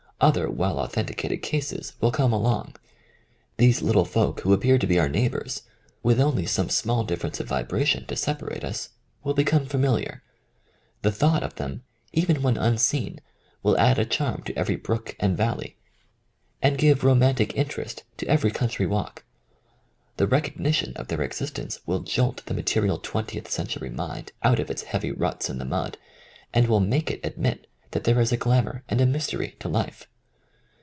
[0.21, 2.75] Other well authenticated cases will come along.
[3.57, 5.63] These little folk who appear to be our neighbours,
[6.03, 8.89] with only some small difference of vibration to separate us,
[9.23, 10.21] will become familiar.
[11.01, 11.81] The thought of them,
[12.13, 13.19] even when unseen,
[13.63, 15.79] will add a charm to every brook and valley
[16.61, 19.23] and give romantic interest 57 THE COMING OF THE FAIRIES to every country walk.
[20.17, 24.69] The recognition of their existence will jolt the material twen tieth century mind out of
[24.69, 25.97] its heavy ruts in the mud,
[26.53, 30.07] and will make it admit that there is a glamour and a mystery to life.